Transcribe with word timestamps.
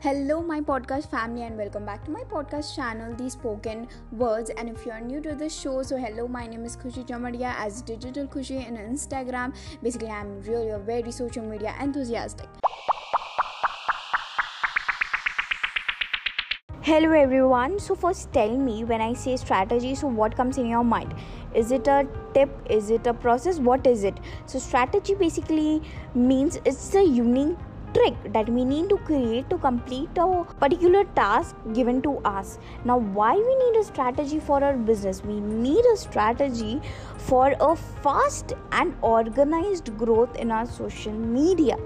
Hello, 0.00 0.42
my 0.42 0.60
podcast 0.60 1.10
family, 1.10 1.42
and 1.42 1.56
welcome 1.56 1.86
back 1.86 2.04
to 2.04 2.10
my 2.10 2.20
podcast 2.30 2.76
channel, 2.76 3.14
The 3.14 3.30
Spoken 3.30 3.88
Words. 4.12 4.50
And 4.50 4.68
if 4.68 4.84
you 4.84 4.92
are 4.92 5.00
new 5.00 5.22
to 5.22 5.34
this 5.34 5.58
show, 5.58 5.82
so 5.82 5.96
hello, 5.96 6.28
my 6.28 6.46
name 6.46 6.66
is 6.66 6.76
Khushi 6.76 7.06
Chamadia 7.08 7.54
as 7.56 7.80
Digital 7.80 8.26
Khushi 8.26 8.68
in 8.68 8.76
Instagram. 8.76 9.54
Basically, 9.82 10.10
I'm 10.10 10.42
really 10.42 10.68
a 10.68 10.78
very 10.78 11.10
social 11.10 11.42
media 11.42 11.74
enthusiastic. 11.80 12.46
Hello, 16.82 17.10
everyone. 17.12 17.78
So, 17.78 17.94
first, 17.94 18.32
tell 18.34 18.54
me 18.56 18.84
when 18.84 19.00
I 19.00 19.14
say 19.14 19.36
strategy, 19.36 19.94
so 19.94 20.08
what 20.08 20.36
comes 20.36 20.58
in 20.58 20.66
your 20.66 20.84
mind? 20.84 21.14
Is 21.54 21.72
it 21.72 21.88
a 21.88 22.06
tip? 22.34 22.50
Is 22.68 22.90
it 22.90 23.06
a 23.06 23.14
process? 23.14 23.58
What 23.58 23.86
is 23.86 24.04
it? 24.04 24.20
So, 24.44 24.58
strategy 24.58 25.14
basically 25.14 25.82
means 26.14 26.60
it's 26.66 26.94
a 26.94 27.02
unique 27.02 27.56
trick 27.96 28.32
that 28.32 28.48
we 28.48 28.64
need 28.64 28.88
to 28.90 28.98
create 29.08 29.48
to 29.50 29.58
complete 29.58 30.18
a 30.18 30.44
particular 30.60 31.04
task 31.18 31.56
given 31.72 32.02
to 32.02 32.18
us. 32.30 32.58
Now 32.84 32.98
why 32.98 33.34
we 33.34 33.54
need 33.64 33.80
a 33.80 33.84
strategy 33.84 34.38
for 34.38 34.62
our 34.62 34.76
business? 34.76 35.22
We 35.24 35.40
need 35.40 35.84
a 35.92 35.96
strategy 35.96 36.80
for 37.16 37.54
a 37.60 37.74
fast 37.76 38.52
and 38.72 38.94
organized 39.02 39.96
growth 39.96 40.36
in 40.36 40.50
our 40.50 40.66
social 40.66 41.12
media. 41.12 41.76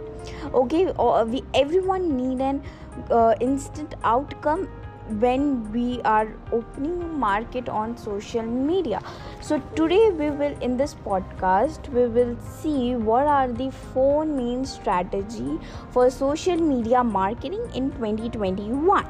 Okay 0.52 0.85
we 1.25 1.43
everyone 1.55 2.16
need 2.16 2.41
an 2.41 2.63
uh, 3.11 3.35
instant 3.41 3.95
outcome 4.05 4.69
when 5.09 5.71
we 5.73 6.01
are 6.03 6.33
opening 6.53 7.19
market 7.19 7.69
on 7.69 7.97
social 7.97 8.43
media. 8.43 9.01
So 9.41 9.59
today 9.75 10.11
we 10.11 10.31
will 10.31 10.57
in 10.61 10.77
this 10.77 10.95
podcast 10.95 11.89
we 11.89 12.07
will 12.07 12.37
see 12.41 12.95
what 12.95 13.27
are 13.27 13.49
the 13.49 13.71
four 13.71 14.25
main 14.25 14.65
strategy 14.65 15.59
for 15.91 16.11
social 16.11 16.57
media 16.57 17.03
marketing 17.03 17.65
in 17.75 17.91
2021 17.93 19.07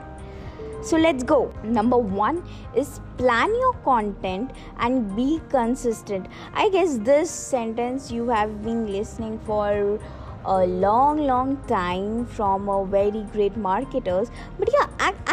so 0.82 0.96
let's 0.96 1.22
go. 1.22 1.52
Number 1.62 1.98
1 1.98 2.42
is 2.74 3.00
plan 3.18 3.48
your 3.48 3.74
content 3.84 4.50
and 4.78 5.14
be 5.14 5.40
consistent. 5.50 6.26
I 6.54 6.70
guess 6.70 6.96
this 6.98 7.30
sentence 7.30 8.10
you 8.10 8.28
have 8.28 8.62
been 8.62 8.90
listening 8.90 9.38
for 9.40 9.98
a 10.46 10.66
long 10.66 11.18
long 11.18 11.58
time 11.66 12.24
from 12.24 12.70
a 12.70 12.86
very 12.86 13.24
great 13.32 13.58
marketers. 13.58 14.30
But 14.58 14.70
yeah 14.72 14.86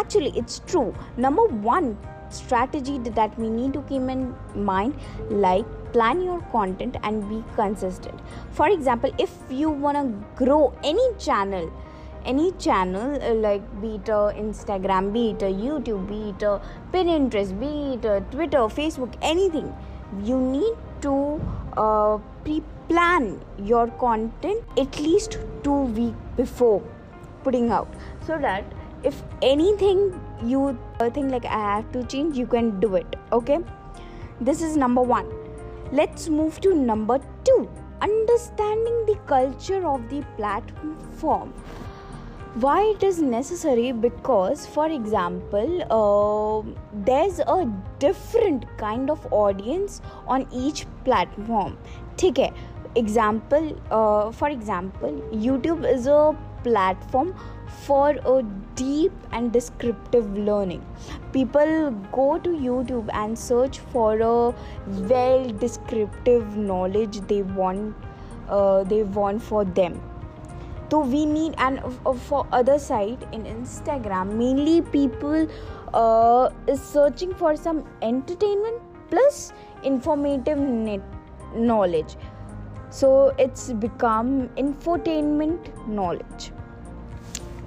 actually 0.08 0.32
it's 0.38 0.60
true. 0.60 0.94
Number 1.18 1.46
one 1.72 1.98
strategy 2.30 2.98
that 3.18 3.38
we 3.40 3.50
need 3.50 3.74
to 3.74 3.82
keep 3.90 4.02
in 4.14 4.36
mind 4.54 4.94
like 5.30 5.66
plan 5.92 6.22
your 6.22 6.40
content 6.52 6.96
and 7.04 7.28
be 7.30 7.44
consistent. 7.56 8.20
For 8.52 8.70
example 8.70 9.12
if 9.18 9.32
you 9.50 9.70
want 9.70 9.98
to 9.98 10.46
grow 10.46 10.74
any 10.84 11.08
channel 11.18 11.72
any 12.26 12.52
channel 12.64 13.18
uh, 13.24 13.34
like 13.36 13.62
be 13.82 13.96
it 13.96 14.10
a 14.10 14.34
instagram 14.40 15.14
be 15.14 15.30
it 15.30 15.42
a 15.42 15.52
youtube 15.66 16.10
be 16.10 16.18
it 16.32 16.44
a 16.44 16.60
pinterest 16.94 17.58
be 17.58 17.70
it 17.94 18.32
twitter 18.32 18.64
facebook 18.80 19.14
anything 19.22 19.74
you 20.26 20.38
need 20.38 20.74
to 21.00 21.40
uh, 21.78 22.18
pre-plan 22.44 23.40
your 23.64 23.88
content 24.04 24.62
at 24.78 25.00
least 25.00 25.38
two 25.64 25.84
week 26.00 26.16
before 26.36 26.84
putting 27.46 27.72
out 27.72 27.88
so 28.26 28.38
that 28.38 28.66
if 29.05 29.23
anything 29.43 30.01
you 30.45 30.79
uh, 31.01 31.11
think 31.11 31.31
like 31.31 31.45
i 31.45 31.61
have 31.77 31.93
to 31.93 32.05
change 32.05 32.37
you 32.37 32.47
can 32.47 32.79
do 32.81 32.95
it 32.97 33.17
okay 33.33 33.59
this 34.41 34.63
is 34.63 34.77
number 34.77 35.03
one 35.03 35.31
let's 35.93 36.29
move 36.29 36.61
to 36.61 36.75
number 36.75 37.19
two 37.45 37.69
understanding 38.01 39.05
the 39.07 39.17
culture 39.27 39.87
of 39.87 40.09
the 40.09 40.23
platform 40.37 41.53
why 42.55 42.83
it 42.83 43.03
is 43.03 43.21
necessary 43.23 43.93
because 43.93 44.67
for 44.67 44.87
example 44.91 45.71
uh, 45.91 46.63
there's 47.05 47.39
a 47.39 47.73
different 47.99 48.67
kind 48.77 49.09
of 49.09 49.27
audience 49.33 50.03
on 50.27 50.47
each 50.53 50.87
platform 51.05 51.77
ठीक 52.19 52.39
है 52.39 52.51
example 53.01 53.69
uh, 53.99 54.31
for 54.39 54.49
example 54.55 55.15
youtube 55.45 55.87
is 55.91 56.07
a 56.07 56.37
platform 56.68 57.34
for 57.86 58.10
a 58.10 58.44
deep 58.76 59.12
and 59.32 59.52
descriptive 59.52 60.38
learning. 60.38 60.84
People 61.34 61.92
go 62.12 62.28
to 62.40 62.50
youtube 62.50 63.10
and 63.14 63.38
search 63.38 63.80
for 63.94 64.12
a 64.20 64.56
well 65.14 65.50
descriptive 65.64 66.58
knowledge 66.58 67.20
they 67.32 67.42
want 67.42 67.96
uh, 68.50 68.84
they 68.84 69.04
want 69.04 69.42
for 69.42 69.66
them. 69.66 70.02
So 70.90 71.00
we 71.00 71.26
need 71.26 71.56
and 71.58 71.82
for 72.28 72.48
other 72.52 72.80
side 72.80 73.28
in 73.32 73.44
instagram 73.54 74.34
mainly 74.42 74.82
people 74.82 75.48
uh, 75.94 76.50
is 76.68 76.82
searching 76.82 77.34
for 77.36 77.56
some 77.56 77.84
entertainment 78.02 78.82
plus 79.10 79.52
informative 79.84 80.60
knowledge. 81.56 82.16
So 82.90 83.36
it's 83.38 83.74
become 83.74 84.48
infotainment 84.50 85.88
knowledge 85.88 86.52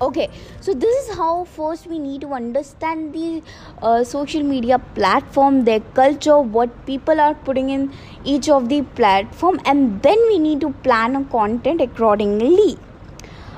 okay 0.04 0.28
so 0.60 0.72
this 0.72 0.94
is 1.00 1.16
how 1.16 1.44
first 1.44 1.86
we 1.86 1.98
need 1.98 2.22
to 2.22 2.32
understand 2.32 3.12
the 3.12 3.42
uh, 3.82 4.02
social 4.02 4.42
media 4.42 4.78
platform 4.94 5.64
their 5.64 5.80
culture 5.98 6.38
what 6.38 6.70
people 6.86 7.20
are 7.20 7.34
putting 7.48 7.68
in 7.68 7.92
each 8.24 8.48
of 8.48 8.70
the 8.70 8.80
platform 9.00 9.60
and 9.66 10.00
then 10.02 10.18
we 10.28 10.38
need 10.38 10.60
to 10.60 10.70
plan 10.84 11.16
a 11.16 11.24
content 11.24 11.82
accordingly. 11.82 12.78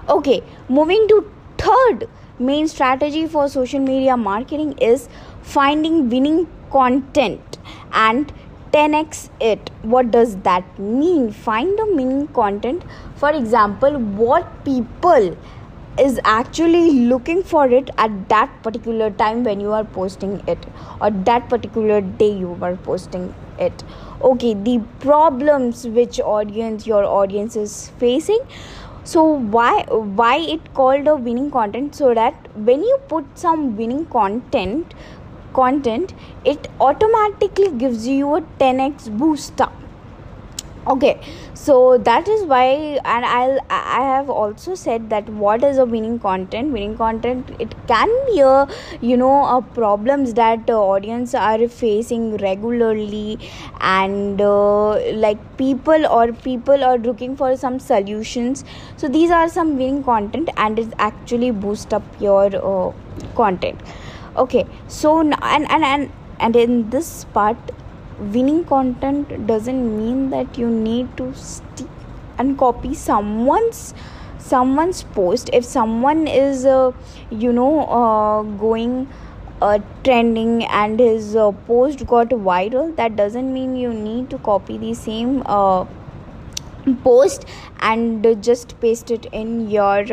Okay 0.09 0.43
moving 0.69 1.07
to 1.09 1.31
third 1.59 2.09
main 2.41 2.67
strategy 2.67 3.27
for 3.29 3.49
social 3.49 3.79
media 3.79 4.17
marketing 4.17 4.77
is 4.79 5.09
finding 5.43 6.09
winning 6.11 6.49
content 6.73 7.59
and 7.93 8.33
10x 8.73 9.29
it. 9.39 9.71
What 9.83 10.11
does 10.11 10.37
that 10.39 10.79
mean? 10.79 11.31
Find 11.31 11.79
a 11.79 11.87
winning 11.95 12.27
content. 12.29 12.83
For 13.17 13.31
example 13.31 13.99
what 13.99 14.65
people 14.65 15.37
is 15.99 16.19
actually 16.25 16.91
looking 17.07 17.43
for 17.43 17.69
it 17.69 17.91
at 17.99 18.29
that 18.29 18.51
particular 18.63 19.11
time 19.11 19.45
when 19.45 19.61
you 19.61 19.73
are 19.73 19.85
posting 19.85 20.43
it 20.49 20.67
or 21.01 21.11
that 21.11 21.49
particular 21.49 22.01
day 22.01 22.31
you 22.33 22.57
are 22.63 22.77
posting 22.77 23.35
it. 23.59 23.85
Okay 24.23 24.55
the 24.55 24.83
problems 25.01 25.87
which 25.87 26.21
audience 26.21 26.87
your 26.87 27.05
audience 27.05 27.57
is 27.57 27.91
facing. 27.99 28.41
So 29.05 29.23
why 29.25 29.85
why 29.91 30.37
it 30.37 30.73
called 30.75 31.07
a 31.09 31.17
winning 31.17 31.51
content? 31.51 31.95
So 31.95 32.15
that 32.15 32.49
when 32.55 32.83
you 32.83 32.99
put 33.09 33.27
some 33.39 33.77
winning 33.77 34.07
content 34.07 34.95
content 35.53 36.15
it 36.47 36.69
automatically 36.81 37.71
gives 37.73 38.07
you 38.07 38.37
a 38.37 38.41
10x 38.61 39.17
boost 39.19 39.61
up 39.61 39.82
okay 40.85 41.21
so 41.55 41.97
that 41.97 42.27
is 42.27 42.43
why 42.45 42.99
and 43.05 43.25
i'll 43.25 43.59
i 43.71 44.01
have 44.03 44.29
also 44.29 44.75
said 44.75 45.09
that 45.11 45.29
what 45.29 45.63
is 45.63 45.79
a 45.79 45.85
winning 45.85 46.19
content? 46.19 46.73
Winning 46.73 46.97
content 46.97 47.49
it 47.61 47.73
can 47.87 48.09
be 48.27 48.41
a 48.41 48.67
you 49.01 49.17
know 49.17 49.45
a 49.45 49.63
problems 49.63 50.35
that 50.35 50.69
audience 50.69 51.35
are 51.35 51.69
facing 51.69 52.37
regularly 52.39 53.39
and 53.81 54.41
uh, 54.41 54.99
like 55.13 55.39
people 55.57 56.05
or 56.07 56.33
people 56.33 56.83
are 56.83 56.99
looking 56.99 57.37
for 57.37 57.57
some 57.57 57.79
solutions. 57.79 58.65
So 58.97 59.07
these 59.07 59.31
are 59.31 59.49
some 59.49 59.77
winning 59.79 60.03
content 60.03 60.51
and 60.57 60.81
it 60.81 60.93
actually 60.99 61.53
boost 61.53 61.95
up 61.95 62.03
your 62.19 62.47
uh, 62.57 62.93
content. 63.37 63.81
Okay 64.37 64.67
so 64.89 65.21
and 65.21 65.71
and 65.71 65.85
and 65.85 66.11
and 66.41 66.57
in 66.57 66.91
this 66.91 67.25
part 67.33 67.57
winning 68.35 68.65
content 68.65 69.47
doesn't 69.47 69.97
mean 69.99 70.31
that 70.31 70.59
you 70.59 70.69
need 70.69 71.17
to 71.17 71.35
stick 71.35 71.89
and 72.39 72.59
copy 72.59 72.95
someone's 72.95 73.95
someone's 74.39 75.03
post. 75.03 75.51
If 75.53 75.65
someone 75.65 76.27
is 76.27 76.65
uh, 76.67 76.93
you 77.31 77.53
know 77.53 77.87
uh, 77.87 78.43
going 78.43 79.09
uh, 79.61 79.79
trending 80.05 80.65
and 80.65 80.99
his 80.99 81.37
uh, 81.37 81.53
post 81.67 82.07
got 82.07 82.31
viral 82.31 82.95
that 82.97 83.17
doesn't 83.17 83.53
mean 83.53 83.77
you 83.77 83.93
need 83.95 84.31
to 84.31 84.39
copy 84.39 84.79
the 84.79 84.95
same 84.95 85.43
uh, 85.47 85.85
post 87.03 87.45
and 87.81 88.27
just 88.43 88.79
paste 88.81 89.11
it 89.11 89.27
in 89.27 89.71
your 89.71 90.05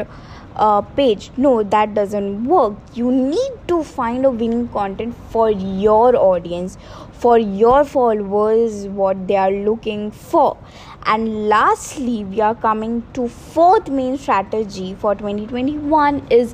uh, 0.55 0.81
page. 0.81 1.31
No 1.37 1.63
that 1.63 1.93
doesn't 1.93 2.45
work. 2.45 2.73
You 2.93 3.11
need 3.11 3.51
to 3.67 3.83
find 3.83 4.25
a 4.25 4.31
winning 4.31 4.67
content 4.69 5.15
for 5.29 5.49
your 5.51 6.15
audience 6.15 6.77
for 7.19 7.37
your 7.37 7.83
followers 7.83 8.87
what 8.87 9.27
they 9.27 9.35
are 9.35 9.51
looking 9.51 10.09
for. 10.11 10.57
And 11.05 11.49
lastly 11.49 12.23
we 12.23 12.41
are 12.41 12.55
coming 12.55 13.03
to 13.13 13.27
fourth 13.27 13.89
main 13.89 14.17
strategy 14.17 14.95
for 14.95 15.15
2021 15.15 16.27
is 16.29 16.53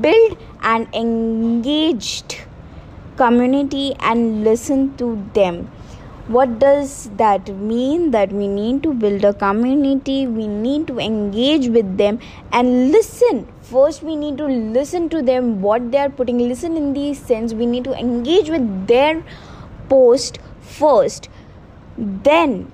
build 0.00 0.36
an 0.62 0.88
engaged 0.92 2.42
community 3.16 3.94
and 4.00 4.44
listen 4.44 4.96
to 4.96 5.08
them 5.34 5.70
what 6.26 6.58
does 6.58 7.10
that 7.16 7.48
mean? 7.48 8.10
That 8.10 8.32
we 8.32 8.48
need 8.48 8.82
to 8.82 8.94
build 8.94 9.24
a 9.24 9.34
community 9.34 10.26
we 10.26 10.46
need 10.46 10.86
to 10.86 10.98
engage 10.98 11.68
with 11.68 11.98
them 11.98 12.18
and 12.52 12.90
listen. 12.92 13.46
First 13.60 14.02
we 14.02 14.16
need 14.16 14.38
to 14.38 14.46
listen 14.46 15.08
to 15.10 15.22
them 15.22 15.60
what 15.60 15.92
they 15.92 15.98
are 15.98 16.08
putting. 16.08 16.38
Listen 16.38 16.76
in 16.76 16.94
the 16.94 17.12
sense 17.14 17.52
we 17.52 17.66
need 17.66 17.84
to 17.84 17.92
engage 17.92 18.48
with 18.48 18.86
their 18.86 19.22
post 19.88 20.38
first. 20.62 21.28
Then 21.98 22.72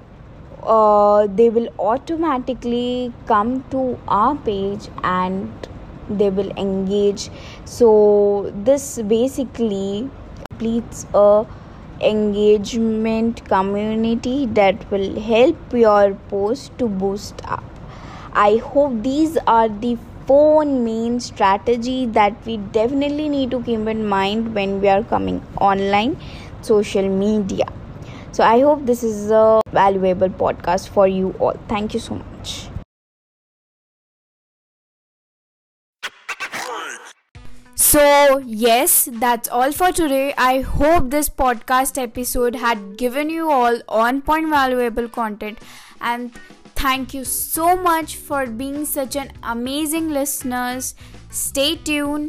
uh, 0.62 1.26
they 1.26 1.50
will 1.50 1.68
automatically 1.78 3.12
come 3.26 3.64
to 3.70 3.98
our 4.06 4.36
page 4.36 4.88
and 5.02 5.68
they 6.08 6.30
will 6.30 6.50
engage. 6.52 7.30
So 7.64 8.52
this 8.54 9.00
basically 9.02 10.08
completes 10.48 11.06
a 11.14 11.46
engagement 12.00 13.44
community 13.48 14.46
that 14.46 14.90
will 14.90 15.20
help 15.20 15.72
your 15.72 16.14
post 16.28 16.76
to 16.78 16.88
boost 16.88 17.42
up. 17.46 17.64
I 18.32 18.56
hope 18.56 19.02
these 19.02 19.36
are 19.46 19.68
the 19.68 19.98
four 20.26 20.64
main 20.64 21.20
strategy 21.20 22.06
that 22.06 22.34
we 22.46 22.56
definitely 22.56 23.28
need 23.28 23.50
to 23.50 23.62
keep 23.62 23.86
in 23.86 24.06
mind 24.06 24.54
when 24.54 24.80
we 24.80 24.88
are 24.88 25.02
coming 25.02 25.42
online 25.60 26.16
social 26.62 27.08
media. 27.08 27.66
So 28.32 28.44
I 28.44 28.60
hope 28.60 28.86
this 28.86 29.02
is 29.02 29.30
a 29.30 29.60
valuable 29.72 30.28
podcast 30.28 30.88
for 30.88 31.08
you 31.08 31.34
all. 31.40 31.58
Thank 31.68 31.94
you 31.94 32.00
so 32.00 32.14
much. 32.14 32.69
So, 37.90 38.38
yes, 38.46 39.08
that's 39.12 39.48
all 39.48 39.72
for 39.72 39.90
today. 39.90 40.32
I 40.38 40.60
hope 40.60 41.10
this 41.10 41.28
podcast 41.28 42.00
episode 42.00 42.54
had 42.54 42.96
given 42.96 43.30
you 43.30 43.50
all 43.50 43.80
on 43.88 44.22
point 44.22 44.48
valuable 44.48 45.08
content 45.08 45.58
and 46.00 46.32
thank 46.76 47.12
you 47.14 47.24
so 47.24 47.74
much 47.74 48.14
for 48.14 48.46
being 48.46 48.84
such 48.84 49.16
an 49.16 49.32
amazing 49.42 50.10
listeners. 50.10 50.94
Stay 51.30 51.74
tuned 51.74 52.28